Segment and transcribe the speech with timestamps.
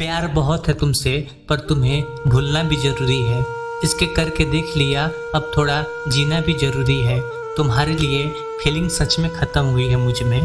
[0.00, 1.10] प्यार बहुत है तुमसे,
[1.48, 3.40] पर तुम्हें भूलना भी ज़रूरी है।
[3.84, 7.20] इसके करके देख लिया, अब थोड़ा जीना भी ज़रूरी है।
[7.56, 8.28] तुम्हारे लिए
[8.62, 10.40] फीलिंग सच में ख़त्म हुई है मुझमें।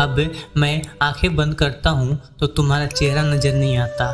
[0.00, 0.24] अब
[0.56, 4.10] मैं आँखें बंद करता हूँ तो तुम्हारा चेहरा नज़र नहीं आता।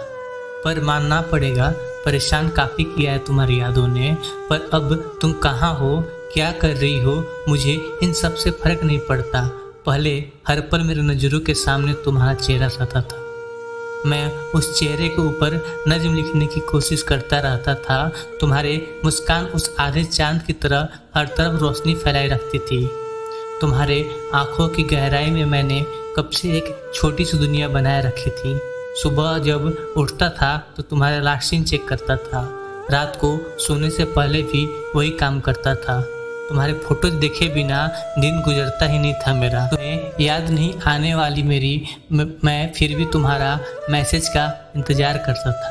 [0.64, 1.73] पर मानना पड़ेगा,
[2.05, 4.17] परेशान काफ़ी किया है तुम्हारी यादों ने।
[4.51, 5.96] पर अब तुम कहाँ हो,
[6.35, 7.14] क्या कर रही हो,
[7.48, 9.48] मुझे इन सबसे फ़र्क नहीं पड़ता।
[9.87, 13.20] पहले हर पल मेरे नज़रों के सामने तुम्हारा चेहरा सता था।
[14.07, 15.55] मैं उस चेहरे के ऊपर
[15.89, 21.27] नज्म लिखने की कोशिश करता रहता था। तुम्हारे मुस्कान उस आधे चाँद की तरह हर
[21.27, 22.91] तरफ़ रोशनी फैलाए रखती थी।
[23.60, 28.60] तुम्हारे आँखों की गहराई में मैंने कब से एक छोटी सी दुनिया बनाए रखी थी।
[29.02, 32.48] सुबह जब उठता था तो तुम्हारा लास्ट सीन चेक करता था।
[32.91, 36.01] रात को सोने से पहले भी वही काम करता था।
[36.50, 37.86] तुम्हारे फ़ोटोज़ देखे बिना
[38.18, 41.74] दिन गुजरता ही नहीं था मेरा। तुम्हें याद नहीं आने वाली मेरी,
[42.12, 43.59] मैं फिर भी तुम्हारा
[43.90, 45.68] मैसेज का इंतज़ार करता था।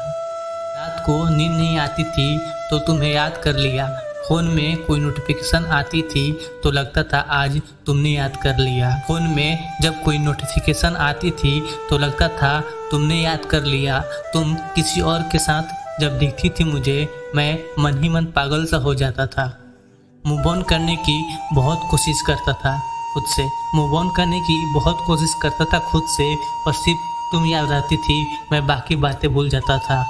[0.77, 2.38] रात को नींद नहीं आती थी
[2.69, 3.88] तो तुम्हें याद कर लिया।
[4.27, 6.31] फ़ोन में कोई नोटिफिकेशन आती थी
[6.63, 11.59] तो लगता था आज तुमने याद कर लिया। फ़ोन में जब कोई नोटिफिकेशन आती थी
[11.89, 12.59] तो लगता था
[12.91, 13.99] तुमने याद कर लिया।
[14.33, 18.77] तुम किसी और के साथ जब दिखती थी मुझे, मैं मन ही मन पागल सा
[18.77, 19.55] हो जाता था।
[20.28, 22.81] मूव ऑन करने की बहुत कोशिश करता था
[23.14, 27.00] खुद से। मूव ऑन करने की बहुत कोशिश करता था खुद से, पर सिर्फ़
[27.31, 30.08] तुम याद रहती थी, मैं बाकी बातें भूल जाता था।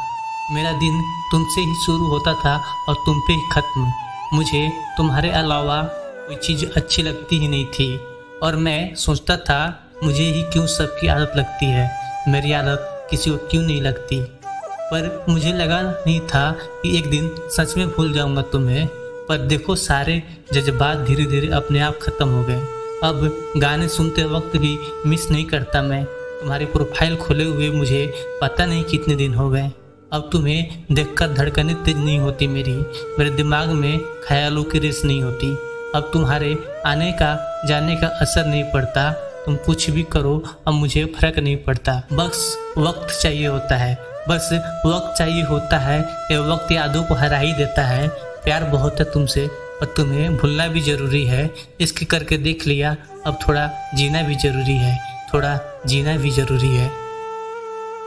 [0.52, 1.02] मेरा दिन
[1.32, 3.92] तुमसे ही शुरू होता था और तुम पे ही ख़त्म।
[4.34, 7.98] मुझे तुम्हारे अलावा कोई चीज़ अच्छी लगती ही नहीं थी।
[8.44, 11.92] और मैं सोचता था, मुझे ही क्यों सबकी आदत लगती है?
[12.28, 14.22] मेरी आदत किसी को क्यों नहीं लगती?
[14.68, 18.90] पर मुझे लगा नहीं था कि एक दिन सच में भूल जाऊँगा तुम्हें।
[19.30, 22.62] पर देखो सारे जज्बात धीरे धीरे अपने आप ख़त्म हो गए।
[23.04, 26.06] अब गाने सुनते वक्त भी मिस नहीं करता मैं।
[26.40, 29.72] तुम्हारी प्रोफ़ाइल खोले हुए मुझे पता नहीं कितने दिन हो गए।
[30.14, 32.74] अब तुम्हें देखकर धड़कने तेज नहीं होती मेरी।
[33.20, 35.52] मेरे दिमाग में ख्यालों की रेस नहीं होती।
[35.96, 39.12] अब तुम्हारे आने का, जाने का असर नहीं पड़ता।
[39.46, 43.98] तुम कुछ भी करो, अब मुझे फ़र्क नहीं पड़ता। बस वक्त चाहिए होता है।
[44.30, 44.50] बस
[44.86, 46.00] वक्त चाहिए होता है।
[46.32, 50.68] ये वक्त यादों को हरा ही देता है। प्यार बहुत है तुमसे, और तुम्हें भूलना
[50.68, 52.96] भी ज़रूरी है। इसके करके देख लिया,
[53.26, 54.98] अब थोड़ा जीना भी ज़रूरी है,
[55.34, 56.99] थोड़ा जीना भी ज़रूरी है।